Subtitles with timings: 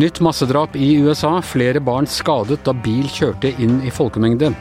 [0.00, 1.42] Nytt massedrap i USA.
[1.42, 4.52] Flere barn skadet da bil kjørte inn i folkemengde.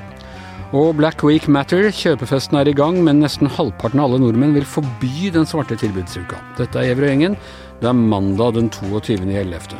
[0.75, 1.85] Og Black Week Matter.
[1.93, 6.41] Kjøpefesten er i gang, men nesten halvparten av alle nordmenn vil forby den svarte tilbudsuka.
[6.57, 7.37] Dette er Gjevrøy-gjengen.
[7.79, 9.77] Det er mandag den 22.11.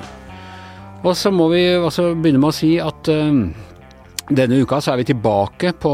[1.04, 3.42] Og så må vi altså begynne med å si at uh,
[4.30, 5.92] denne uka så er vi tilbake på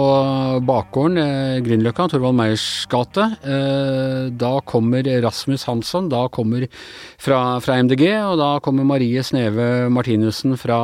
[0.68, 3.30] bakgården eh, Grünerløkka, Torvald Meyers gate.
[3.48, 9.88] Eh, da kommer Rasmus Hansson, da kommer fra, fra, MDG, og da kommer Marie Sneve
[9.94, 10.80] Martinussen fra,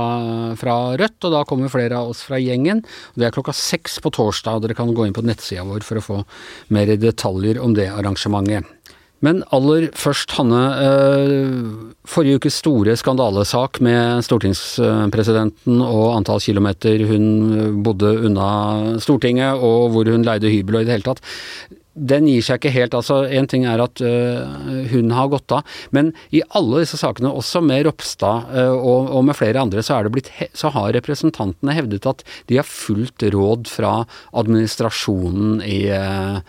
[0.59, 2.85] fra, Rødt, og da kommer flere av oss fra gjengen.
[3.20, 5.99] Det er klokka seks på torsdag, og dere kan gå inn på nettsida vår for
[5.99, 6.22] å få
[6.72, 8.72] mer detaljer om det arrangementet.
[9.21, 10.61] Men aller først, Hanne.
[10.81, 11.49] Eh,
[12.09, 18.49] forrige ukes store skandalesak med stortingspresidenten og antall kilometer hun bodde unna
[19.03, 21.21] Stortinget, og hvor hun leide hybel og i det hele tatt
[21.94, 22.95] den gir seg ikke helt.
[22.95, 27.31] altså En ting er at øh, hun har gått av, men i alle disse sakene,
[27.31, 32.08] også med Ropstad øh, og, og, med flere andre, så, blitt, så, har representantene hevdet
[32.08, 33.94] at de har fulgt råd fra
[34.31, 36.39] administrasjonen i øh,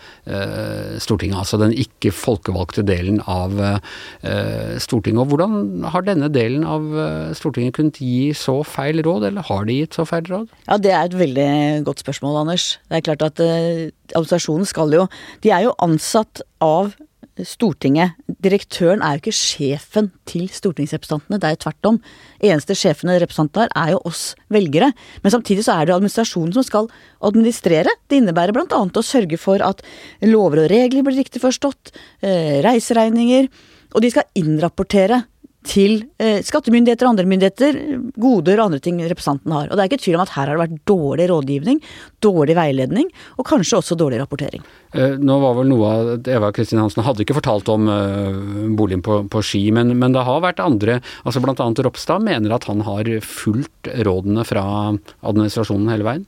[1.03, 1.41] Stortinget.
[1.41, 3.51] Altså den ikke folkevalgte delen av
[4.81, 5.21] Stortinget.
[5.23, 6.85] Og Hvordan har denne delen av
[7.37, 10.47] Stortinget kunnet gi så feil råd, eller har de gitt så feil råd?
[10.69, 11.49] Ja, Det er et veldig
[11.87, 12.77] godt spørsmål, Anders.
[12.87, 13.43] Det er klart at
[14.13, 15.07] administrasjonen skal jo
[15.43, 16.93] De er jo ansatt av
[17.41, 18.13] Stortinget.
[18.45, 21.97] Direktøren er jo ikke sjefen til stortingsrepresentantene, det er jo tvert om.
[22.45, 24.91] Eneste sjefene representanter er jo oss velgere.
[25.23, 26.91] Men samtidig så er det administrasjonen som skal
[27.25, 27.89] administrere.
[28.05, 28.67] Det innebærer bl.a.
[28.69, 29.81] å sørge for at
[30.21, 33.49] lover og regler blir riktig forstått, eh, reiseregninger,
[33.93, 35.23] og de skal innrapportere
[35.67, 37.79] til eh, skattemyndigheter og andre myndigheter,
[38.19, 39.69] goder og andre ting representanten har.
[39.69, 41.81] Og det er ikke tvil om at her har det vært dårlig rådgivning,
[42.23, 44.63] dårlig veiledning, og kanskje også dårlig rapportering.
[44.93, 48.37] Eh, nå var vel noe av Eva Kristin Hansen hadde ikke fortalt om eh,
[48.77, 51.55] boligen på, på Ski, men, men, det har vært andre, altså bl.a.
[51.87, 54.65] Ropstad mener at han har fulgt rådene fra
[55.23, 56.27] administrasjonen hele veien?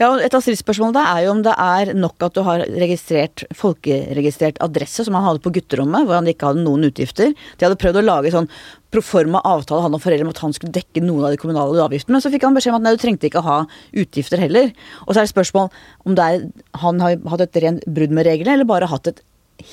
[0.00, 3.44] Ja, og Et av stridsspørsmålene er jo om det er nok at du har registrert
[3.56, 7.34] folkeregistrert adresse, som han hadde på gutterommet, hvor han ikke hadde noen utgifter.
[7.34, 8.50] De hadde prøvd å lage sånn
[8.92, 12.18] proforma avtale han og foreldre om at han skulle dekke noen av de kommunale avgiftene,
[12.18, 13.58] men så fikk han beskjed om at nei, du trengte ikke å ha
[14.04, 14.72] utgifter heller.
[15.06, 15.70] Og så er det spørsmål
[16.04, 16.48] om det er,
[16.84, 19.22] han har hatt et rent brudd med reglene, eller bare hatt et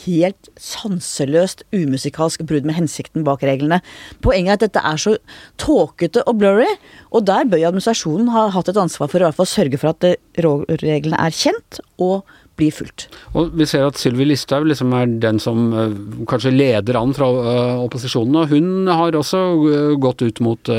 [0.06, 3.82] helt sanseløst umusikalsk brudd med hensikten bak reglene.
[4.26, 5.16] Poenget er at dette er så
[5.62, 6.70] tåkete og blurry,
[7.12, 11.36] og der bør administrasjonen ha hatt et ansvar for å sørge for at reglene er
[11.36, 12.28] kjent og
[12.60, 13.08] blir fulgt.
[13.38, 15.94] Og Vi ser at Sylvi Listhaug liksom er den som uh,
[16.30, 18.36] kanskje leder an fra uh, opposisjonen.
[18.42, 20.72] og Hun har også uh, gått ut mot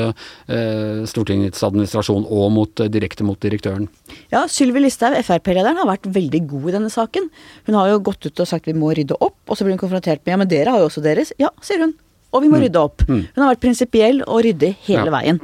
[1.11, 3.87] Stortingets administrasjon og mot, direkte mot direktøren.
[4.33, 7.27] Ja, Sylvi Listhaug, Frp-lederen, har vært veldig god i denne saken.
[7.67, 9.81] Hun har jo gått ut og sagt vi må rydde opp, og så blir hun
[9.81, 11.33] konfrontert med ja, men dere har jo også deres.
[11.41, 11.95] Ja, sier hun.
[12.31, 12.63] Og vi må mm.
[12.65, 13.05] rydde opp.
[13.07, 13.25] Mm.
[13.33, 15.15] Hun har vært prinsipiell og ryddig hele ja.
[15.17, 15.41] veien.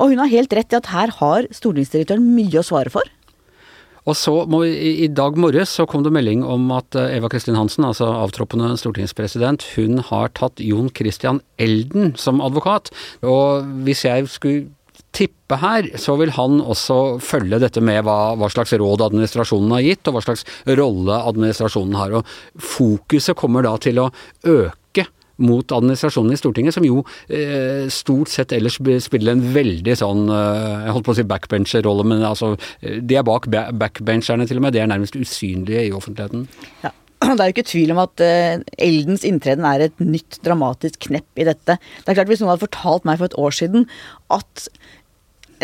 [0.00, 3.13] og hun har helt rett i at her har stortingsdirektøren mye å svare for.
[4.04, 4.72] Og så må vi,
[5.04, 8.74] I dag morges så kom det melding om at eh, Eva Kristin Hansen, altså avtroppende
[8.80, 12.92] stortingspresident, hun har tatt Jon Christian Elden som advokat.
[13.24, 14.66] Og hvis jeg skulle
[15.14, 19.84] tippe her, så vil han også følge dette med hva, hva, slags råd administrasjonen har
[19.86, 22.18] gitt, og hva slags rolle administrasjonen har.
[22.18, 24.10] Og fokuset kommer da til å
[24.42, 24.83] øke
[25.42, 30.84] mot administrasjonen i Stortinget, som jo eh, stort sett ellers spiller en veldig sånn eh,
[30.86, 34.66] Jeg holdt på å si backbencher-rolle, men altså eh, De er bak backbencherne til og
[34.66, 34.76] med.
[34.76, 36.46] De er nærmest usynlige i offentligheten.
[36.84, 36.92] Ja.
[37.24, 41.40] Det er jo ikke tvil om at uh, Eldens inntreden er et nytt dramatisk knepp
[41.40, 41.78] i dette.
[41.78, 43.88] Det er klart Hvis noen hadde fortalt meg for et år siden
[44.34, 44.68] at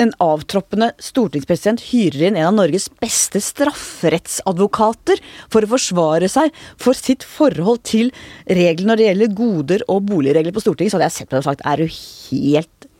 [0.01, 6.97] en avtroppende stortingspresident hyrer inn en av Norges beste strafferettsadvokater for å forsvare seg for
[6.99, 8.13] sitt forhold til
[8.47, 11.45] reglene når det gjelder goder og boligregler på Stortinget, så hadde jeg sett på det
[11.45, 12.91] og sagt er du helt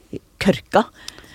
[0.41, 0.87] kørka?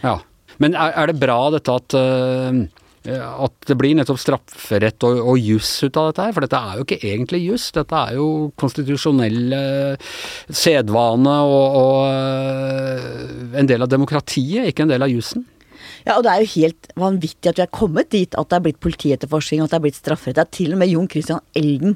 [0.03, 0.17] Ja.
[0.63, 2.65] Men er, er det bra dette at uh
[3.13, 6.35] at det blir nettopp strafferett og, og juss ut av dette her.
[6.35, 8.29] For dette er jo ikke egentlig juss, dette er jo
[8.61, 9.55] konstitusjonell
[10.49, 15.45] sedvane og, og, eh, en del av demokratiet, ikke en del av jussen.
[16.05, 18.65] Ja, og det er jo helt vanvittig at vi er kommet dit at det er
[18.67, 20.37] blitt politietterforskning, at det er blitt strafferett.
[20.37, 21.95] Det er til og med Jon Christian Elden,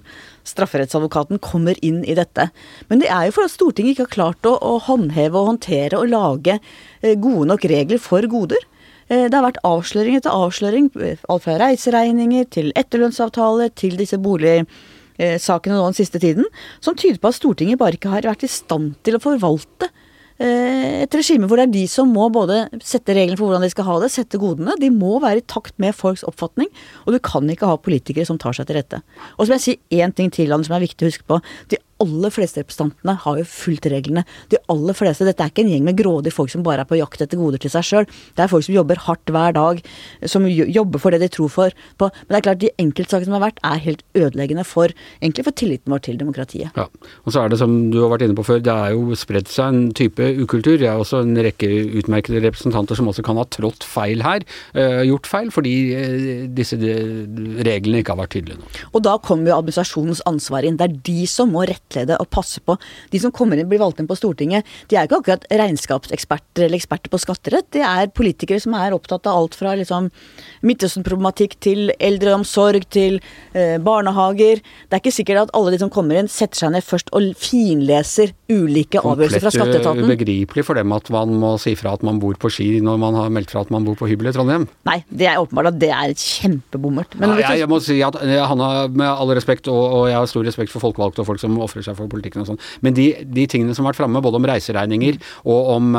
[0.50, 2.47] strafferettsadvokaten, kommer inn i dette.
[2.89, 6.09] Men det er jo fordi Stortinget ikke har klart å, å håndheve og håndtere og
[6.09, 8.65] lage eh, gode nok regler for goder.
[9.09, 14.19] Eh, det har vært avsløring etter avsløring, eh, alt fra reiseregninger til etterlønnsavtaler til disse
[14.21, 16.45] boligsakene nå den siste tiden,
[16.79, 19.89] som tyder på at Stortinget bare ikke har vært i stand til å forvalte
[20.39, 23.73] eh, et regime hvor det er de som må både sette reglene for hvordan de
[23.73, 24.77] skal ha det, sette godene.
[24.79, 26.69] De må være i takt med folks oppfatning,
[27.07, 29.01] og du kan ikke ha politikere som tar seg til rette.
[29.38, 31.41] Og så vil jeg si én ting til, Anders, som er viktig å huske på.
[31.73, 34.24] De aller fleste representantene har jo fulgt reglene.
[34.51, 37.00] De aller fleste, Dette er ikke en gjeng med grådige folk som bare er på
[37.00, 38.07] jakt etter goder til seg sjøl.
[38.38, 39.81] Det er folk som jobber hardt hver dag,
[40.31, 41.75] som jobber for det de tror for.
[42.00, 42.10] På.
[42.25, 45.57] Men det er klart, de enkeltsakene som har vært, er helt ødeleggende for, egentlig for
[45.60, 46.75] tilliten vår til demokratiet.
[46.78, 46.88] Ja,
[47.25, 49.51] og så er det som du har vært inne på før, det er jo spredt
[49.51, 50.78] seg en type ukultur.
[50.80, 51.69] Det er også en rekke
[52.00, 56.80] utmerkede representanter som også kan ha trådt feil her, øh, gjort feil, fordi øh, disse
[56.80, 58.81] reglene ikke har vært tydelige nok.
[58.94, 60.80] Og da kommer jo administrasjonens ansvar inn.
[60.80, 62.77] Det er de som må rette rettlede og passe på.
[63.12, 66.77] De som kommer inn, blir valgt inn på Stortinget, de er ikke akkurat regnskapseksperter eller
[66.77, 67.69] eksperter på skatterett.
[67.74, 70.09] Det er politikere som er opptatt av alt fra liksom
[70.65, 73.19] Midtøsten-problematikk til eldreomsorg til
[73.53, 74.62] eh, barnehager.
[74.62, 77.31] Det er ikke sikkert at alle de som kommer inn, setter seg ned først og
[77.39, 80.03] finleser ulike avgjørelser fra skatteetaten.
[80.03, 83.00] Komplett ubegripelig for dem at man må si fra at man bor på Ski når
[83.01, 84.68] man har meldt fra at man bor på hybel i Trondheim.
[84.89, 87.15] Nei, det er åpenbart at det er kjempebommert.
[87.19, 90.30] Ja, jeg, jeg, må si at eh, Hanna, med all respekt, og, og jeg har
[90.30, 93.11] stor respekt for folkevalgte og folk som ofrer seg for politikken og sånn, men de,
[93.23, 95.91] de, tingene som har vært framme, både om reiseregninger og om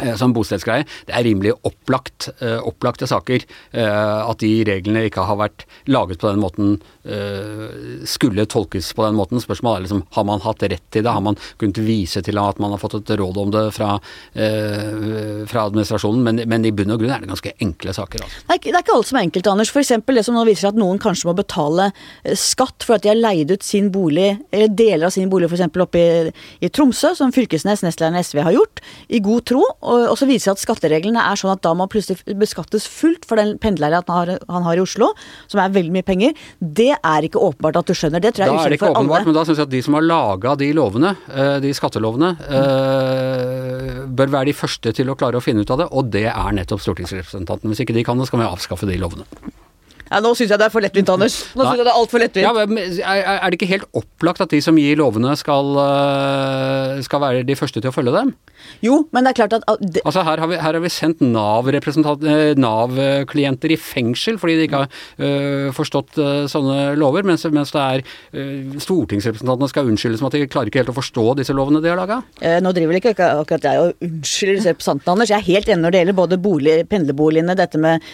[0.00, 0.86] uh, som bostedsgreie.
[1.08, 6.40] Det er rimelig opplagt, opplagte saker at de reglene ikke har vært laget på den
[6.42, 9.40] måten Eh, skulle tolkes på den måten.
[9.42, 11.10] Spørsmålet er liksom har man hatt rett til det?
[11.10, 13.96] Har man kunnet vise til at man har fått et råd om det fra,
[14.38, 16.22] eh, fra administrasjonen?
[16.22, 18.22] Men, men, i bunn og grunn er det ganske enkle saker.
[18.22, 18.44] Altså.
[18.46, 19.72] Det, er, det er ikke alt som er enkelt, Anders.
[19.74, 19.90] F.eks.
[20.06, 23.18] det som nå viser at noen kanskje må betale eh, skatt for at de har
[23.18, 25.66] leid ut sin bolig, eller deler av sin bolig f.eks.
[25.82, 26.30] oppe i,
[26.62, 29.66] i, Tromsø, som Fylkesnes, nestlederen SV, har gjort, i god tro.
[29.82, 33.26] Og, og så viser det at skattereglene er sånn at da må plutselig beskattes fullt
[33.28, 35.10] for den pendlerleiligheten han, han har i Oslo,
[35.50, 36.36] som er veldig mye penger.
[36.60, 38.22] Det er ikke åpenbart at du skjønner.
[38.22, 39.30] Det tror jeg er det for åpenbart, alle.
[39.30, 44.14] Men da syns jeg at de som har laga de lovene, eh, de skattelovene, mm.
[44.18, 46.56] bør være de første til å klare å finne ut av det, og det er
[46.58, 47.74] nettopp stortingsrepresentantene.
[47.74, 49.28] Hvis ikke de kan det, så kan vi avskaffe de lovene.
[50.12, 51.38] Ja, Nå syns jeg det er for lettvint, Anders.
[51.56, 52.44] Nå synes jeg det Er altfor lettvint.
[52.44, 57.22] Ja, men er det ikke helt opplagt at de som gir lovene, skal, øh, skal
[57.22, 58.34] være de første til å følge dem?
[58.82, 60.02] Jo, men det er klart at det...
[60.04, 64.82] Altså Her har vi, her har vi sendt Nav-klienter Nav i fengsel fordi de ikke
[64.82, 64.90] har
[65.22, 70.38] uh, forstått uh, sånne lover, mens, mens det er uh, stortingsrepresentantene skal unnskyldes med at
[70.38, 72.20] de klarer ikke helt å forstå disse lovene de har laga?
[72.42, 75.32] Eh, nå driver vel ikke akkurat jeg og unnskylder representantene, Anders.
[75.32, 78.06] Jeg er helt enig når det gjelder både bolig, pendlerboligene, dette med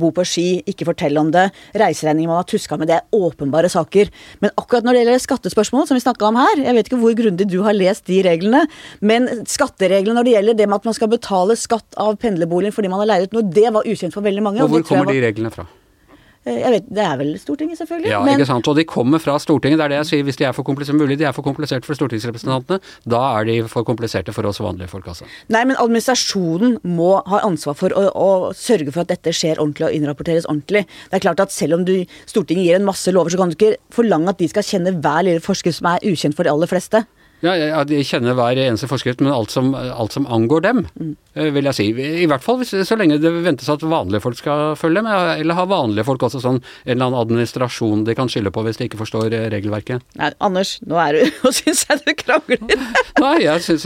[0.00, 1.46] bo på ski, ikke fortell om om det,
[1.76, 4.10] reiseregninger man har tuska med, det er åpenbare saker.
[4.44, 7.16] Men akkurat når det gjelder skattespørsmål, som vi snakka om her, jeg vet ikke hvor
[7.18, 8.66] grundig du har lest de reglene,
[9.00, 12.92] men skattereglene når det gjelder det med at man skal betale skatt av pendlerboligen fordi
[12.92, 14.62] man har leid ut noe, det var ukjent for veldig mange.
[14.64, 15.66] Og hvor kommer de reglene fra?
[16.46, 18.10] Eh, jeg vet, Det er vel Stortinget, selvfølgelig.
[18.10, 18.38] Ja, men...
[18.38, 18.68] ikke sant.
[18.70, 19.80] Og de kommer fra Stortinget.
[19.80, 20.26] Det er det jeg sier.
[20.28, 23.56] Hvis de er for kompliserte mulig, de er for kompliserte for stortingsrepresentantene, da er de
[23.70, 25.26] for kompliserte for oss vanlige folk, altså.
[25.52, 29.88] Nei, men administrasjonen må ha ansvar for å, å sørge for at dette skjer ordentlig
[29.88, 30.86] og innrapporteres ordentlig.
[31.10, 31.96] Det er klart at selv om du,
[32.30, 35.26] Stortinget gir en masse lover, så kan du ikke forlange at de skal kjenne hver
[35.26, 37.02] lille forskrift som er ukjent for de aller fleste.
[37.44, 41.12] Ja, De kjenner hver eneste forskrift, men alt som, alt som angår dem, mm.
[41.54, 41.86] vil jeg si.
[41.92, 45.42] I hvert fall så lenge det ventes at vanlige folk skal følge med.
[45.42, 48.80] Eller har vanlige folk også sånn en eller annen administrasjon de kan skylde på hvis
[48.80, 50.04] de ikke forstår eh, regelverket.
[50.18, 52.62] Nei, Anders, nå er du Nå syns jeg du krangler.
[53.22, 53.84] Nei, jeg syns,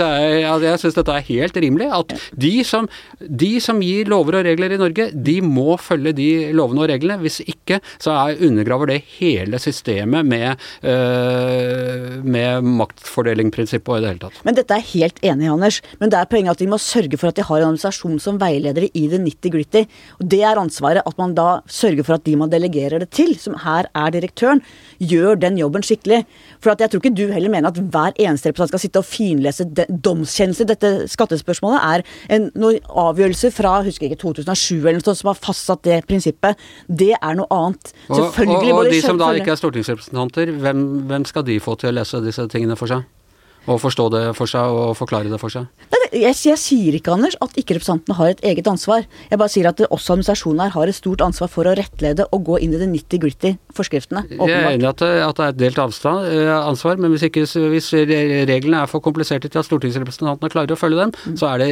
[0.96, 1.90] dette er helt rimelig.
[1.94, 2.88] At de som,
[3.18, 7.18] de som gir lover og regler i Norge, de må følge de lovene og reglene.
[7.24, 14.04] Hvis ikke så er, undergraver det hele systemet med, øh, med maktfordeling curlingprinsippet og i
[14.04, 14.40] det hele tatt.
[14.46, 15.80] Men dette er helt enig i, Anders.
[16.00, 18.38] Men det er poenget at de må sørge for at de har en administrasjon som
[18.40, 19.84] veiledere i det nitty-gritty.
[20.20, 23.34] Og det er ansvaret at man da sørger for at de man delegerer det til,
[23.40, 24.62] som her er direktøren,
[25.00, 26.22] gjør den jobben skikkelig.
[26.60, 29.08] For at jeg tror ikke du heller mener at hver eneste representant skal sitte og
[29.08, 30.68] finlese domskjennelse.
[30.68, 32.04] Dette skattespørsmålet er
[32.36, 36.60] en avgjørelse fra husker jeg ikke 2007 eller noe sånt som har fastsatt det prinsippet.
[36.86, 37.94] Det er noe annet.
[38.08, 41.76] Selvfølgelig og, og, og de som da ikke er stortingsrepresentanter, hvem, hvem skal de få
[41.80, 43.06] til å lese disse tingene for seg?
[43.68, 45.68] Å forstå det for seg og forklare det for seg?
[46.10, 49.04] Jeg, jeg, sier ikke, Anders, at ikke representantene har et eget ansvar.
[49.30, 52.26] Jeg bare sier at det, også administrasjonen her har et stort ansvar for å rettlede
[52.34, 54.24] og gå inn i det nitty-gritty forskriftene.
[54.26, 54.50] Åpenbart.
[54.50, 57.28] Jeg er enig i at, at, det er et delt avstand, eh, ansvar, men hvis,
[57.28, 57.92] ikke, hvis,
[58.50, 61.36] reglene er for kompliserte til at stortingsrepresentantene klarer å følge dem, mm.
[61.38, 61.70] så er det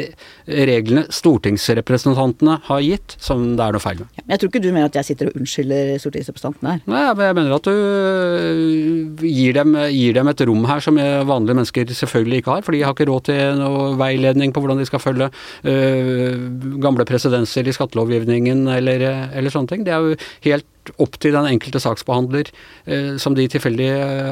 [0.70, 4.12] reglene stortingsrepresentantene har gitt, som det er noe feil med.
[4.20, 6.84] Ja, jeg tror ikke du mener at jeg sitter og unnskylder stortingsrepresentantene her.
[6.86, 10.98] Nei, men jeg mener at du eh, gir dem, gir dem et rom her som
[10.98, 14.80] vanlige mennesker selvfølgelig ikke har, for de har ikke råd til noe veiledning på hvordan
[14.80, 15.28] de skal følge
[15.64, 16.48] øh,
[16.82, 19.84] gamle presedenser i skattelovgivningen eller, eller, sånne ting.
[19.86, 20.18] Det er jo
[20.48, 22.48] helt opp til den enkelte saksbehandler
[22.88, 23.90] øh, som de tilfeldig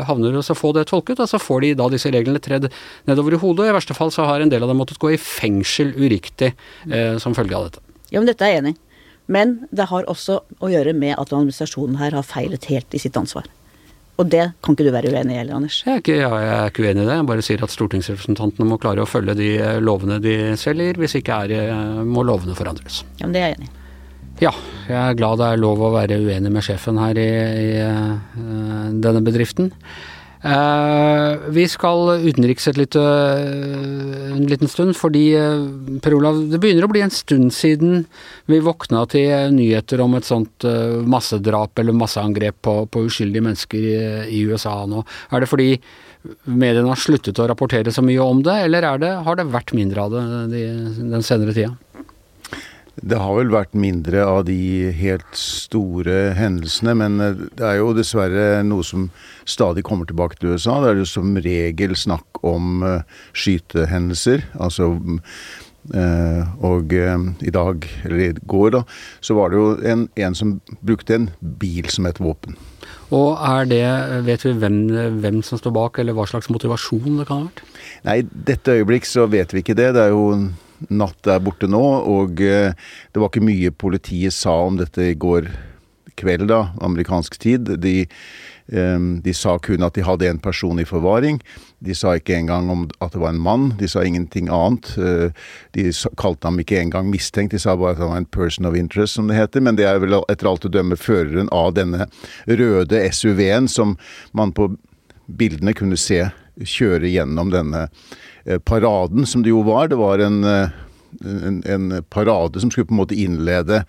[0.08, 2.70] havner hos, å få det tolket, og så får de da disse reglene tredd
[3.08, 3.66] nedover i hodet.
[3.66, 6.54] og I verste fall så har en del av dem måttet gå i fengsel uriktig
[6.88, 7.84] øh, som følge av dette.
[8.10, 8.82] Ja, men dette er jeg enig i.
[9.26, 13.16] Men det har også å gjøre med at administrasjonen her har feilet helt i sitt
[13.18, 13.48] ansvar.
[14.16, 15.82] Og det kan ikke du være uenig i heller, Anders?
[15.84, 17.16] Jeg er, ikke, ja, jeg er ikke uenig i det.
[17.18, 20.96] Jeg bare sier at stortingsrepresentantene må klare å følge de eh, lovene de selger.
[21.00, 23.02] Hvis ikke er, eh, må lovene forandres.
[23.20, 23.74] Ja, men det er jeg enig i.
[24.36, 24.52] Ja,
[24.84, 28.90] jeg er glad det er lov å være uenig med sjefen her i, i uh,
[28.92, 29.70] denne bedriften.
[30.46, 33.02] Eh, vi skal utenriks et lite,
[34.36, 35.64] en liten stund, fordi eh,
[36.04, 38.04] Per Olav, det begynner å bli en stund siden
[38.50, 43.88] vi våkna til nyheter om et sånt eh, massedrap eller masseangrep på, på uskyldige mennesker
[43.90, 43.96] i,
[44.38, 45.02] i, USA nå.
[45.34, 45.72] Er det fordi
[46.46, 50.06] mediene har sluttet å rapportere så mye om det, eller det, har det vært mindre
[50.06, 50.24] av det
[50.54, 50.64] de,
[51.10, 51.74] den senere tida?
[53.04, 57.92] Det har vel vært mindre av de helt store hendelsene, men eh, det er jo
[57.96, 59.10] dessverre noe som
[59.44, 60.78] stadig kommer tilbake til USA.
[60.80, 63.04] Det er jo som regel snakk om uh,
[63.36, 64.46] skytehendelser.
[64.56, 68.82] Altså uh, Og i dag, eller i går, da,
[69.20, 72.56] så var det jo en, en, som brukte en bil som et våpen.
[73.14, 73.86] Og er det,
[74.26, 74.78] vet vi hvem,
[75.20, 77.66] hvem som står bak, eller hva slags motivasjon det kan ha vært?
[78.08, 79.92] Nei, dette øyeblikk så vet vi ikke det.
[79.94, 80.30] Det er jo
[80.88, 82.74] natt der borte nå, og eh,
[83.12, 85.48] det var ikke mye politiet sa om dette i går
[86.16, 87.70] kveld, da, amerikansk tid.
[87.82, 87.94] De,
[88.72, 91.40] eh, de sa kun at de hadde en person i forvaring.
[91.84, 93.68] De sa ikke engang om at det var en mann.
[93.80, 94.92] De sa ingenting annet.
[94.96, 95.44] Eh,
[95.76, 98.78] de kalte ham ikke engang mistenkt, de sa bare at han var en person of
[98.78, 99.64] interest, som det heter.
[99.64, 102.08] Men det er vel etter alt å dømme føreren av denne
[102.46, 103.96] røde SUV-en som
[104.32, 104.72] man på
[105.26, 106.22] bildene kunne se
[106.56, 107.88] kjøre gjennom denne
[108.64, 109.88] paraden, som det jo var.
[109.88, 110.76] Det var en, eh,
[111.24, 113.84] en, en parade som skulle på en måte innlede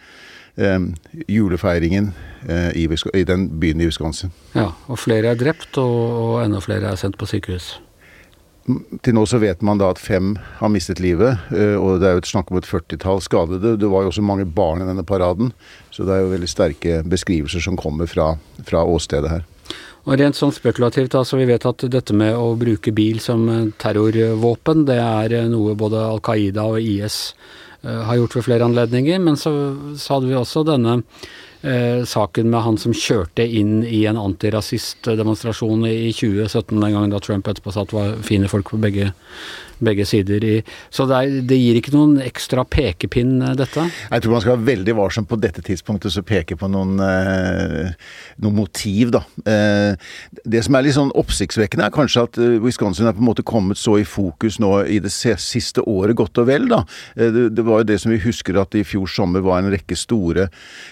[0.58, 0.80] eh,
[1.28, 2.12] julefeiringen
[2.50, 4.32] eh, i, i, den byen i Wisconsin.
[4.54, 7.78] Ja, og flere er drept, og, og enda flere er sendt på sykehus.
[9.00, 12.18] Til nå så vet man da at fem har mistet livet, eh, og det er
[12.18, 13.78] jo et snakk om et førtitall skadede.
[13.80, 15.54] Det var jo også mange barn i denne paraden,
[15.92, 18.34] så det er jo veldig sterke beskrivelser som kommer fra,
[18.68, 19.46] fra åstedet her.
[20.08, 23.44] Og Rent sånn spekulativt, altså vi vet at dette med å bruke bil som
[23.82, 27.34] terrorvåpen, det er noe både Al Qaida og IS
[27.84, 29.20] uh, har gjort ved flere anledninger.
[29.20, 29.52] Men så,
[30.00, 31.02] så hadde vi også denne
[31.62, 37.20] eh, saken med han som kjørte inn i en antirasistdemonstrasjon i 2017, den gangen da
[37.24, 39.12] Trump etterpå sa at det var fine folk på begge
[39.84, 40.56] begge sider i
[40.90, 43.88] Så det, er, det, gir ikke noen ekstra pekepinn, eh, dette?
[44.12, 47.92] Jeg tror man skal være veldig varsom på dette tidspunktet så peke på noen, eh,
[48.44, 49.24] noen motiv, da.
[49.46, 50.10] Eh,
[50.48, 53.80] det som er litt sånn oppsiktsvekkende, er kanskje at Wisconsin er på en måte kommet
[53.80, 56.84] så i fokus nå i det siste året, godt og vel, da.
[57.16, 60.48] Det, var jo det som vi husker at i fjor sommer var en rekke store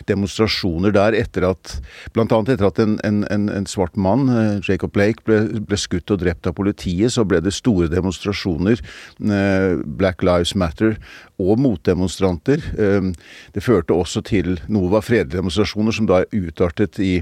[0.10, 1.78] demonstrasjoner der etter at
[2.16, 4.30] Blant annet etter at en, en, en, en svart mann,
[4.64, 9.32] Jacob Blake, ble, ble skutt og drept av politiet, så ble det store demonstrasjoner demonstranter,
[9.32, 10.98] eh, Black Lives Matter,
[11.40, 12.62] og motdemonstranter.
[12.78, 13.12] Eh,
[13.54, 17.22] det førte også til noe var fredelige demonstrasjoner, som da utartet i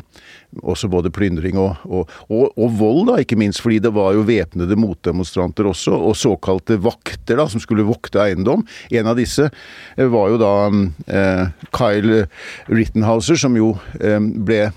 [0.61, 3.61] også både plyndring og, og, og, og, vold, da, ikke minst.
[3.61, 8.65] Fordi det var jo væpnede motdemonstranter også, og såkalte vakter da, som skulle vokte eiendom.
[8.91, 10.53] En av disse eh, var jo da
[11.07, 12.25] eh, Kyle
[12.69, 14.67] Rittenhauser, som jo eh, ble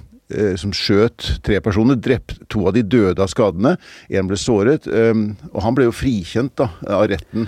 [0.59, 1.99] som skjøt tre personer.
[2.03, 3.77] Drept to av de døde av skadene.
[4.11, 4.89] Én ble såret.
[4.91, 7.47] Ehm, og han ble jo frikjent da, av retten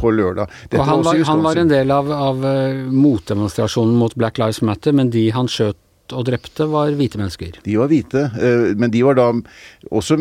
[0.00, 0.48] på lørdag.
[0.72, 4.96] og han var, han var, en del av, av eh, motdemonstrasjonen mot Black Lives Matter,
[4.96, 5.78] men de han skjøt
[6.16, 7.60] og drepte, var hvite mennesker.
[7.64, 9.30] De var hvite, eh, men de var da
[9.90, 10.16] også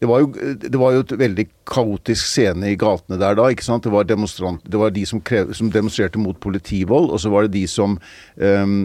[0.00, 0.30] Det var jo,
[0.62, 3.48] det var jo et veldig kaotisk scene i gatene der da.
[3.50, 3.84] ikke sant?
[3.86, 7.56] Det var, det var de som, krev, som, demonstrerte mot politivold, og så var det
[7.56, 7.98] de som
[8.36, 8.76] um,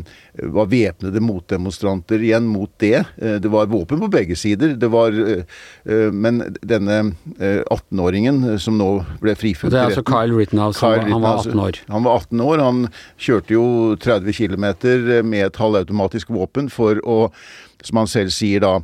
[0.55, 3.03] var væpnede motdemonstranter igjen mot det.
[3.21, 4.75] Eh, det var våpen på begge sider.
[4.79, 6.99] Det var, uh, men denne
[7.37, 11.65] uh, 18-åringen som nå ble frifunnet Det er altså Kyle Rittenhouse, Kyle han var 18
[11.65, 11.81] år?
[11.91, 12.65] Han var 18 år.
[12.65, 12.85] Han
[13.21, 13.65] kjørte jo
[14.01, 14.69] 30 km
[15.27, 17.19] med et halvautomatisk våpen for å
[17.85, 18.75] som han selv sier da,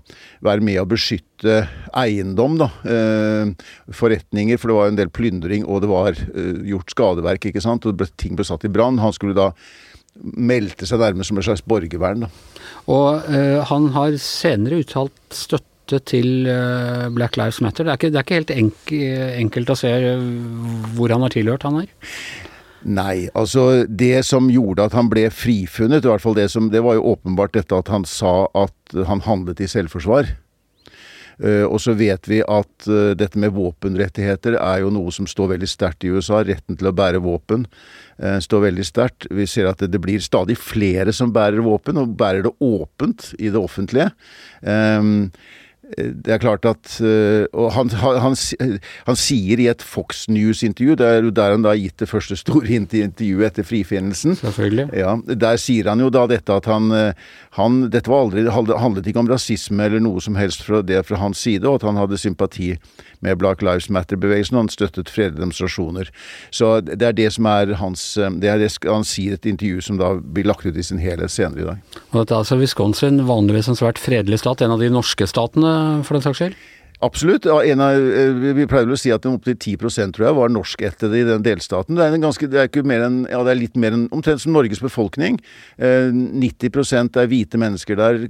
[0.45, 1.63] være med å beskytte
[1.97, 2.69] eiendom, da.
[2.87, 7.63] Eh, forretninger, for det var en del plyndring, og det var eh, gjort skadeverk, ikke
[7.63, 7.87] sant.
[7.87, 9.01] Og ting ble satt i brann.
[9.03, 9.51] Han skulle da
[10.17, 12.31] meldte seg nærmest som et slags borgervern, da.
[12.89, 16.43] Og eh, han har senere uttalt støtte til
[17.15, 17.85] Black Lives Matter.
[17.87, 18.89] Det er ikke, det er ikke helt enk,
[19.39, 19.91] enkelt å se
[20.97, 21.93] hvor han har tilhørt, han her?
[22.85, 26.83] Nei, altså det som gjorde at han ble frifunnet, i hvert fall det som Det
[26.85, 30.29] var jo åpenbart dette at han sa at han handlet i selvforsvar.
[31.37, 35.51] Uh, og så vet vi at uh, dette med våpenrettigheter er jo noe som står
[35.51, 36.41] veldig sterkt i USA.
[36.41, 39.27] Retten til å bære våpen uh, står veldig sterkt.
[39.29, 43.51] Vi ser at det blir stadig flere som bærer våpen, og bærer det åpent i
[43.53, 44.09] det offentlige.
[44.65, 45.29] Um,
[45.95, 48.35] det er klart at Og han, han,
[49.07, 52.09] han sier i et Fox News-intervju, det er jo der han da har gitt det
[52.11, 54.89] første store intervjuet etter frifinnelsen Selvfølgelig.
[54.97, 56.91] Ja, Der sier han jo da dette at han,
[57.55, 61.21] han Dette var aldri, handlet ikke om rasisme eller noe som helst fra det fra
[61.21, 62.73] hans side, og at han hadde sympati
[63.19, 66.11] med Black Lives Matter-bevegelsen, og han støttet fredelige demonstrasjoner.
[66.53, 69.81] Så det er det som er hans Det er det han sier i et intervju
[69.81, 71.97] som da blir lagt ut i sin helhet senere i dag.
[72.11, 75.73] Og dette er altså Wisconsin, vanligvis en svært fredelig stat, en av de norske statene
[76.03, 76.57] for den saks skyld?
[77.05, 77.45] Absolutt.
[77.45, 81.43] Av, eh, vi pleier å si at opptil 10% tror jeg var norskættede i den
[81.45, 81.95] delstaten.
[81.95, 84.41] Det er, ganske, det er, ikke mer enn, ja, det er litt mer enn omtrent
[84.41, 85.37] som Norges befolkning.
[85.77, 88.25] Eh, 90% er hvite mennesker der,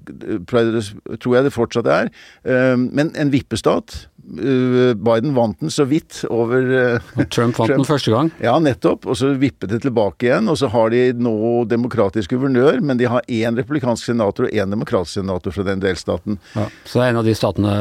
[0.52, 2.12] tror jeg det fortsatt er.
[2.44, 4.08] Eh, men en vippestat.
[4.28, 7.78] Eh, Biden vant den så vidt over og Trump vant Trump.
[7.78, 8.34] den første gang?
[8.44, 9.08] Ja, nettopp.
[9.08, 10.52] Og så vippet det tilbake igjen.
[10.52, 14.76] Og så har de nå demokratisk guvernør, men de har én republikansk senator og én
[14.76, 16.42] demokratisk senator fra den delstaten.
[16.52, 17.78] Ja, så det er en av de statene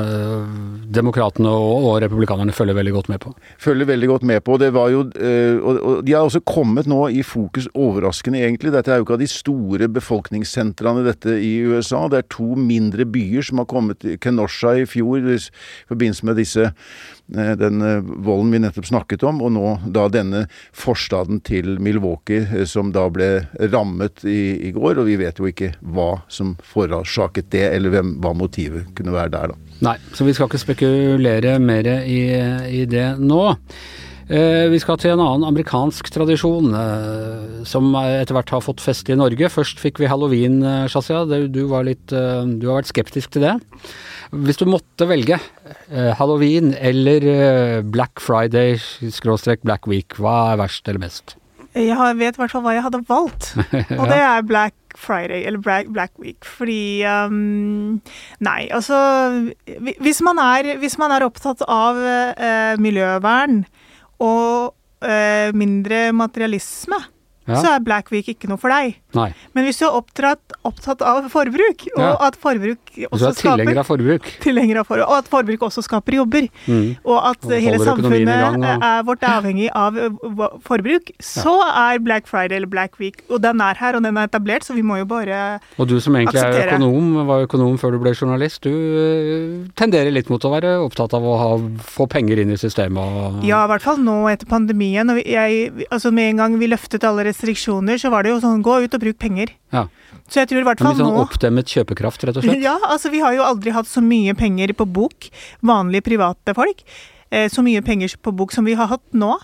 [0.92, 3.32] demokratene og, og, republikanerne følger veldig godt med på?
[3.62, 4.58] Følger veldig godt med på.
[4.62, 8.72] Det var jo, øh, og, og De har også kommet nå i fokus, overraskende egentlig.
[8.74, 12.06] Dette er jo ikke av de store befolkningssentrene dette i USA.
[12.12, 14.06] Det er to mindre byer som har kommet.
[14.22, 15.38] Kenosha i fjor i
[15.88, 16.70] forbindelse med disse
[17.34, 20.44] Eh, den eh, volden vi nettopp snakket om, og nå da denne
[20.76, 23.30] forstaden til Milwaukee eh, som da ble
[23.72, 25.00] rammet i, i går.
[25.02, 29.34] Og vi vet jo ikke hva som forårsaket det, eller hvem, hva motivet kunne være
[29.34, 29.75] der, da.
[29.84, 32.20] Nei, så vi skal ikke spekulere mer i,
[32.80, 33.42] i det nå.
[34.26, 39.14] Eh, vi skal til en annen amerikansk tradisjon eh, som etter hvert har fått feste
[39.14, 39.50] i Norge.
[39.54, 41.22] Først fikk vi halloween, eh, Shazia.
[41.30, 43.54] Du, litt, du har vært skeptisk til det.
[44.34, 45.38] Hvis du måtte velge
[46.18, 48.74] halloween eller Black Friday
[49.14, 51.36] skråstrek Black Week, hva er verst eller mest?
[51.76, 53.50] Jeg vet i hvert fall hva jeg hadde valgt,
[54.00, 56.44] og det er Black Friday, eller Black, Black Week.
[56.44, 58.00] Fordi um,
[58.40, 58.96] Nei, altså
[60.00, 63.60] hvis man, er, hvis man er, opptatt av uh, miljøvern,
[64.24, 64.72] og
[65.04, 67.02] uh, mindre materialisme,
[67.46, 67.60] ja.
[67.62, 68.98] så er Black Week ikke noe for deg.
[69.16, 69.30] Nei.
[69.56, 72.12] Men hvis du er opptatt, opptatt av forbruk, og ja.
[72.26, 74.26] at forbruk også skaper av forbruk.
[74.26, 76.48] Av forbruk, Og at forbruk også skaper jobber.
[76.66, 76.96] Mm.
[77.06, 78.84] Og at og hele samfunnet gang, og...
[78.90, 79.96] er vårt avhengig av
[80.66, 81.12] forbruk.
[81.22, 84.66] Så er Black Friday eller Black Week Og den er her, og den er etablert,
[84.66, 85.82] så vi må jo bare akseptere.
[85.82, 86.74] Og du som egentlig akseptere.
[86.74, 90.76] er økonom, var økonom før du ble journalist, du øh, tenderer litt mot å være
[90.82, 91.50] opptatt av å ha,
[91.96, 95.08] få penger inn i systemet og Ja, i hvert fall nå etter pandemien.
[95.12, 98.64] Og jeg, altså med en gang vi løftet alle restriksjoner, så var det jo sånn
[98.64, 99.52] gå ut og bruk penger.
[99.74, 99.86] Ja.
[100.26, 102.62] Så jeg tror i hvert fall nå Litt sånn oppdemmet kjøpekraft, rett og slett?
[102.66, 105.28] Ja, altså vi har jo aldri hatt så mye penger på bok,
[105.60, 106.82] vanlige private folk.
[107.30, 109.36] Eh, så mye penger på bok som vi har hatt nå.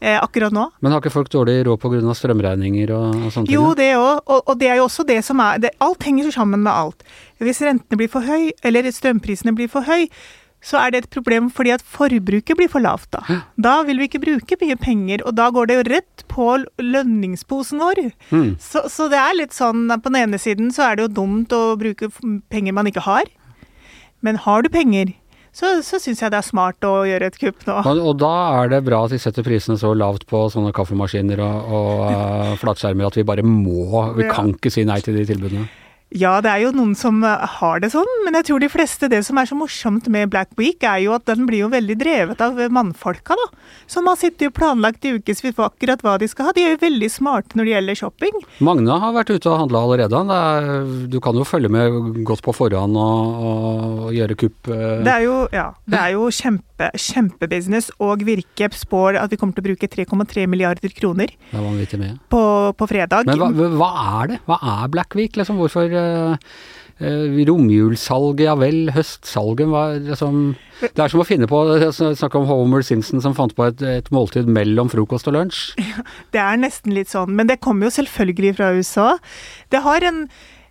[0.00, 0.68] Eh, akkurat nå.
[0.78, 2.14] Men har ikke folk dårlig råd pga.
[2.14, 3.48] strømregninger og, og ting?
[3.50, 4.20] Jo, det òg.
[4.26, 7.02] Og, og, det er jo også det som er det, Alt henger sammen med alt.
[7.42, 10.06] Hvis rentene blir for høy, eller strømprisene blir for høy,
[10.64, 13.22] så er det et problem fordi at forbruket blir for lavt da.
[13.60, 16.48] Da vil vi ikke bruke mye penger, og da går det jo rett på
[16.82, 18.02] lønningsposen vår.
[18.34, 18.50] Mm.
[18.62, 21.54] Så, så, det er litt sånn på den ene siden så er det jo dumt
[21.54, 22.10] å bruke
[22.50, 23.30] penger man ikke har.
[24.24, 25.14] Men har du penger,
[25.54, 27.80] så, så syns jeg det er smart å gjøre et kupp nå.
[27.80, 31.42] Og, og, da er det bra at de setter prisene så lavt på sånne kaffemaskiner
[31.42, 35.26] og, og uh, flatskjermer at vi bare må Vi kan ikke si nei til de
[35.28, 35.68] tilbudene.
[36.16, 39.10] Ja, det er jo noen som eh, har det sånn, men jeg tror de fleste
[39.12, 41.96] Det som er så morsomt med Black Week, er jo at den blir jo veldig
[42.00, 43.46] drevet av mannfolka, da.
[43.90, 46.54] Som har sittet og planlagt i ukevis for akkurat hva de skal ha.
[46.56, 48.40] De er jo veldig smarte når det gjelder shopping.
[48.64, 50.22] Magne har vært ute og handla allerede.
[50.38, 50.70] Er,
[51.12, 54.72] du kan jo følge med godt på forhånd og, og gjøre kupp.
[54.72, 55.04] Eh.
[55.04, 59.56] Det er jo, ja, det er jo kjempe, kjempebusiness, og Virke spår at vi kommer
[59.56, 62.16] til å bruke 3,3 milliarder kroner det er vanvittig mye.
[62.32, 62.40] På,
[62.76, 63.28] på fredag.
[63.28, 63.88] Men hva, hva
[64.22, 64.40] er det?
[64.48, 65.58] Hva er Black Week, liksom?
[65.60, 68.88] Hvorfor Uh, romjulssalget, ja vel.
[68.90, 71.60] Høstsalget var liksom Det er som å finne på
[71.94, 75.62] Snakke om Homer Simpson som fant på et, et måltid mellom frokost og lunsj.
[75.88, 76.02] Ja,
[76.34, 79.10] det er nesten litt sånn, men det kommer jo selvfølgelig fra USA.
[79.70, 80.26] Det har en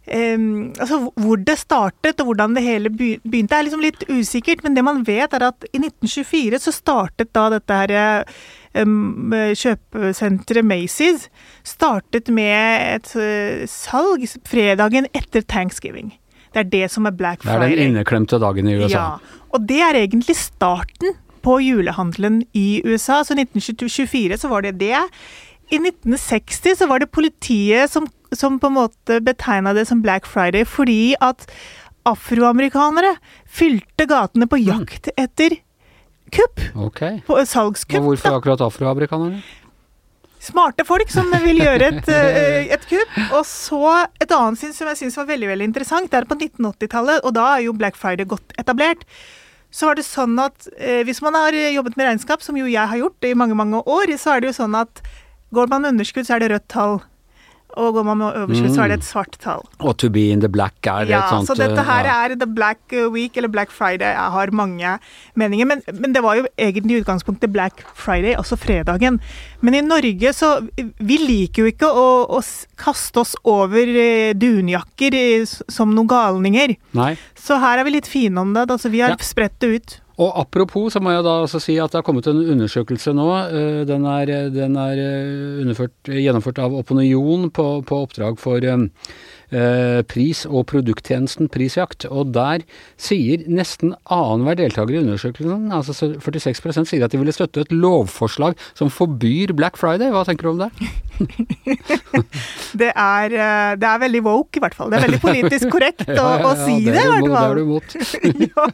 [0.07, 4.71] Um, altså Hvor det startet og hvordan det hele begynte er liksom litt usikkert, men
[4.77, 8.37] det man vet er at i 1924 så startet da dette her um,
[8.85, 11.27] kjøpesenteret Macy's
[11.67, 16.13] startet med et uh, salg fredagen etter thanksgiving.
[16.53, 17.59] Det er det som er Black Friday.
[17.59, 18.91] Det er den inneklemte dagen i USA.
[18.93, 23.23] Ja, og det er egentlig starten på julehandelen i USA.
[23.23, 24.97] Så 1924 så var det det.
[25.71, 30.27] I 1960 så var det politiet som som på en måte betegna det som Black
[30.27, 31.47] Friday fordi at
[32.07, 33.15] afroamerikanere
[33.47, 35.57] fylte gatene på jakt etter
[36.33, 36.61] kupp.
[36.89, 37.21] Okay.
[37.27, 38.03] På Og salgskupp.
[38.03, 38.37] hvorfor da.
[38.41, 39.41] akkurat afroamerikanerne?
[40.47, 43.17] Smarte folk som vil gjøre et, eh, et kupp.
[43.39, 43.81] Og så
[44.21, 47.33] et annet syn som jeg syns var veldig veldig interessant, det er på 1980-tallet, og
[47.35, 49.03] da er jo Black Friday godt etablert.
[49.73, 52.87] Så var det sånn at eh, hvis man har jobbet med regnskap, som jo jeg
[52.87, 55.01] har gjort i mange, mange år, så er det jo sånn at
[55.55, 56.99] går man med underskudd, så er det rødt tall.
[57.77, 59.61] Og går man med overskudd, så er det et svart tall.
[59.83, 62.13] Og To be in the black er Ja, et sånt Ja, så dette her ja.
[62.25, 62.79] er The Black
[63.13, 64.07] Week, eller Black Friday.
[64.15, 64.93] Jeg har mange
[65.35, 69.19] meninger, men, men det var jo egentlig i utgangspunktet Black Friday, altså fredagen.
[69.61, 70.55] Men i Norge så
[70.97, 72.07] Vi liker jo ikke å,
[72.39, 72.41] å
[72.77, 76.77] kaste oss over eh, dunjakker eh, som noen galninger.
[76.97, 77.13] Nei.
[77.37, 78.69] Så her er vi litt fine om det.
[78.71, 79.17] Altså, vi har Ja.
[79.21, 79.99] spredt det ut.
[80.17, 83.27] Og apropos, så må jeg da også si at det har kommet en undersøkelse nå.
[83.53, 89.27] eh, Den er, den er eh, gjennomført av Opinion på, på oppdrag for eh, eh,
[89.49, 92.05] pris- og produkttjenesten Prisjakt.
[92.11, 92.65] Og der
[92.99, 98.57] sier nesten annenhver deltaker i undersøkelsen, altså 46% sier at de ville støtte et lovforslag
[98.77, 100.11] som forbyr Black Friday.
[100.11, 100.71] Hva tenker du om det?
[102.77, 104.91] Det er, eh, det er veldig woke, i hvert fall.
[104.91, 107.33] Det er veldig politisk korrekt å, å si det, i er hvert fall.
[107.33, 107.95] det er du imot.
[108.51, 108.65] ja,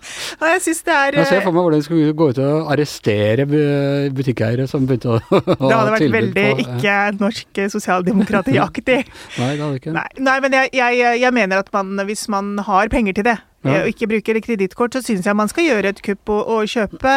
[0.41, 2.41] og jeg syns det er Jeg ser eh, for meg hvordan de skulle gå ut
[2.43, 7.61] og arrestere bu- butikkeiere som begynte å ha Det hadde vært veldig på- ikke norsk
[7.77, 8.99] sosialdemokratiaktig.
[9.39, 12.57] Nei, det hadde ikke Nei, nei, men jeg, jeg, jeg mener at man, hvis man
[12.67, 13.69] har penger til det, Ja.
[13.77, 16.65] eh, og ikke bruker kredittkort, så syns jeg man skal gjøre et kupp og, og
[16.67, 17.13] kjøpe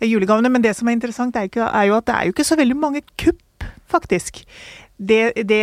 [0.00, 0.48] julegavene.
[0.52, 2.56] Men det som er interessant, er, ikke, er jo at det er jo ikke så
[2.56, 4.42] veldig mange kupp, faktisk.
[4.96, 5.60] Det, det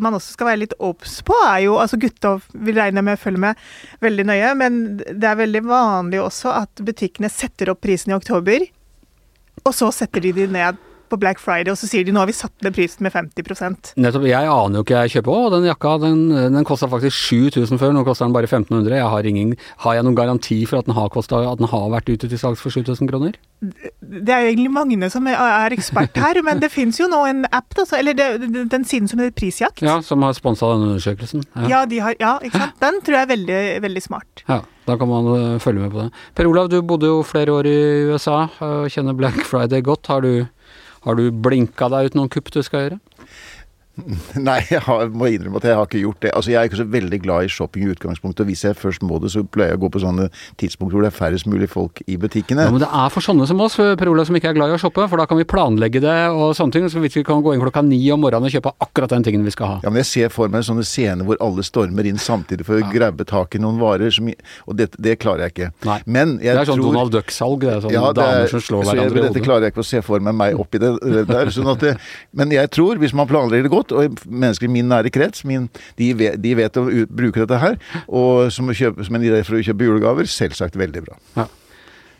[0.00, 3.20] man også skal være litt obs på, er jo altså Gutta vil regne med å
[3.20, 3.58] følge med
[4.00, 8.62] veldig nøye, men det er veldig vanlig også at butikkene setter opp prisen i oktober,
[9.66, 10.78] og så setter de de ned
[11.10, 13.92] på Black Friday, og så sier de nå har vi satt ned prisen med 50%
[14.00, 14.24] Nettopp.
[14.30, 15.96] Jeg aner jo ikke, jeg kjøper Å, den jakka.
[16.02, 16.20] Den,
[16.54, 18.94] den kosta faktisk 7000 før, nå koster den bare 1500.
[19.00, 21.86] Jeg har, ingen, har jeg noen garanti for at den har, kostet, at den har
[21.92, 23.36] vært ute til salgs for 7000 kroner?
[24.00, 27.24] Det er jo egentlig Magne som er- er ekspert her, men det fins jo nå
[27.28, 29.82] en app, da, så- eller det, den siden som heter Prisjakt.
[29.84, 31.44] Ja, som har sponsa denne undersøkelsen.
[31.56, 31.68] Ja.
[31.68, 32.78] Ja, de har, ja, ikke sant?
[32.80, 34.44] Den tror jeg er veldig, veldig smart.
[34.48, 36.12] Ja, da kan man øh, følge med på det.
[36.34, 37.76] Per Olav, du bodde jo flere år i
[38.14, 40.06] USA og kjenner Black Friday godt.
[40.08, 40.46] Har du,
[41.06, 43.00] har du blinka deg ut noen kupp du skal gjøre?
[44.48, 46.32] Nei, jeg har, må innrømme at jeg har ikke gjort det.
[46.36, 48.40] Altså, Jeg er ikke så veldig glad i shopping i utgangspunktet.
[48.44, 50.28] og Hvis jeg først må det, så pleier jeg å gå på sånne
[50.60, 52.66] tidspunkter hvor det er færrest mulig folk i butikkene.
[52.68, 54.76] Ja, men det er for sånne som oss, Per Olav, som ikke er glad i
[54.76, 56.88] å shoppe, for da kan vi planlegge det og sånne ting.
[56.92, 59.54] Så vi kan gå inn klokka ni om morgenen og kjøpe akkurat den tingen vi
[59.54, 59.78] skal ha.
[59.84, 62.90] Ja, men Jeg ser for meg sånne scener hvor alle stormer inn samtidig for å
[62.92, 64.28] grabbe tak i noen varer, som,
[64.66, 65.70] og det, det klarer jeg ikke.
[65.86, 65.98] Nei.
[66.06, 68.52] Men jeg det er sånn tror Donald Duck-salg, det er sånn Ja, det er- damer
[68.54, 70.90] som slår hverandre i Dette klarer jeg ikke å se for meg meg oppi det
[71.00, 71.50] det der.
[71.54, 71.92] Sånn at det,
[72.36, 75.68] men jeg tror, hvis man planlegger det godt, og mennesker i min nære krets, min,
[76.00, 79.58] de, vet, de vet å bruke dette her, og som, kjøpe, som en idé for
[79.58, 81.18] å kjøpe julegaver, selvsagt veldig bra.
[81.38, 81.48] Ja.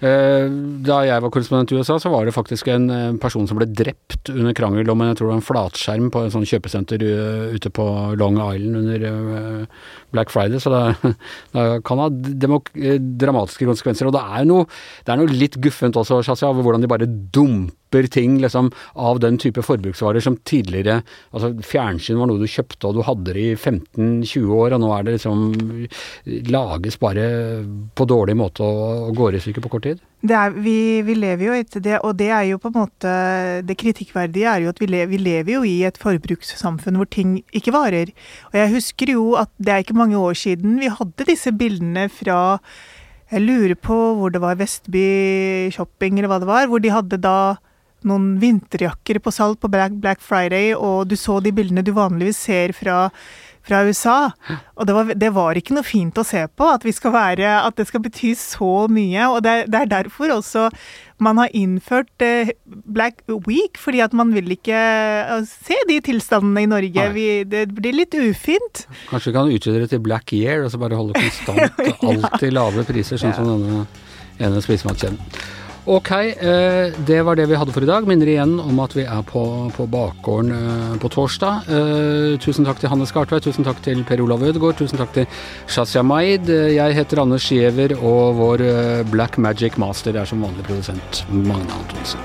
[0.00, 0.48] Eh,
[0.80, 3.66] Da jeg var korrespondent i USA, så var det faktisk en eh, person som ble
[3.68, 7.72] drept under krangel om en, jeg tror en flatskjerm på en sånn kjøpesenter eh, ute
[7.76, 7.85] på
[8.16, 9.66] Long Island under
[10.14, 10.61] Black Friday.
[10.62, 11.12] Så det,
[11.56, 14.09] det kan ha dramatiske konsekvenser.
[14.09, 14.64] Og det er noe,
[15.04, 19.20] det er noe litt guffent også, Shazia, over hvordan de bare dumper ting liksom, av
[19.20, 21.00] den type forbruksvarer som tidligere
[21.35, 24.90] Altså fjernsyn var noe du kjøpte og du hadde det i 15-20 år, og nå
[24.94, 25.42] er det liksom
[26.50, 27.26] lages bare
[27.96, 30.03] på dårlig måte og, går i stykker på kort tid.
[30.29, 33.12] Er, vi, vi lever jo etter det, og det er jo på en måte
[33.64, 37.38] Det kritikkverdige er jo at vi, le, vi lever jo i et forbrukssamfunn hvor ting
[37.57, 38.12] ikke varer.
[38.53, 42.09] Og jeg husker jo at det er ikke mange år siden vi hadde disse bildene
[42.12, 42.61] fra
[43.31, 47.20] Jeg lurer på hvor det var Vestby Shopping eller hva det var, hvor de hadde
[47.22, 47.38] da
[48.08, 52.40] noen vinterjakker på salg på Black, Black Friday, og du så de bildene du vanligvis
[52.48, 53.10] ser fra,
[53.66, 54.30] fra USA.
[54.76, 57.52] Og det var, det var ikke noe fint å se på, at, vi skal være,
[57.60, 59.28] at det skal bety så mye.
[59.28, 60.68] Og det, det er derfor også
[61.20, 66.64] man har innført eh, Black Week, fordi at man vil ikke eh, se de tilstandene
[66.64, 67.08] i Norge.
[67.12, 68.86] Vi, det blir litt ufint.
[69.10, 71.82] Kanskje vi kan utvide det til Black Year, og så bare holde konstant
[72.12, 73.84] alltid lave priser, sånn som denne
[74.40, 75.20] ene spisemattkjeden.
[75.84, 78.04] Ok, eh, det var det vi hadde for i dag.
[78.06, 81.70] Minner igjen om at vi er på, på bakgården eh, på torsdag.
[81.72, 85.40] Eh, tusen takk til Hanne Skartveit, tusen takk til Per Olav Ødegaard, tusen takk til
[85.70, 86.52] Shazia Maid.
[86.52, 88.64] Jeg heter Anders Giæver, og vår
[89.08, 92.20] Black Magic Master er som vanlig produsent Magne Antonsen.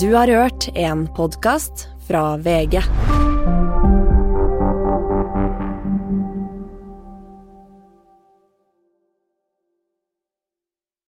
[0.00, 2.82] Du har hørt en podkast fra VG.